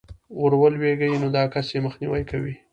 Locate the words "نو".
1.21-1.27